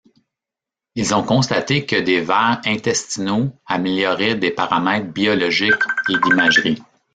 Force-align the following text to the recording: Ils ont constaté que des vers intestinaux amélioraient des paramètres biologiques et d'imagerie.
Ils 0.95 1.13
ont 1.13 1.21
constaté 1.23 1.85
que 1.85 1.95
des 1.95 2.21
vers 2.21 2.59
intestinaux 2.65 3.51
amélioraient 3.67 4.33
des 4.33 4.49
paramètres 4.49 5.11
biologiques 5.13 5.83
et 6.09 6.17
d'imagerie. 6.23 6.81